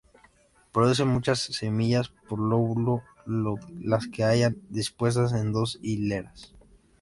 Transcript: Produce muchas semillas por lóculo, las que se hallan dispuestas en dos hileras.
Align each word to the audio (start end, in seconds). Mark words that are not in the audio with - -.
Produce 0.71 1.05
muchas 1.05 1.37
semillas 1.41 2.09
por 2.27 2.39
lóculo, 2.39 3.03
las 3.83 4.07
que 4.07 4.23
se 4.23 4.23
hallan 4.23 4.57
dispuestas 4.69 5.31
en 5.33 5.51
dos 5.53 5.77
hileras. 5.83 6.55